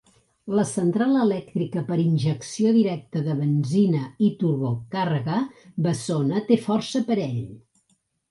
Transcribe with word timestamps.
La 0.59 0.63
central 0.67 1.17
elèctrica 1.23 1.83
per 1.89 1.97
injecció 2.03 2.71
directa 2.77 3.21
de 3.27 3.35
benzina 3.43 4.01
i 4.27 4.31
turbocàrrega 4.41 5.37
bessona 5.89 6.43
té 6.51 6.61
força 6.65 7.05
parell. 7.11 7.47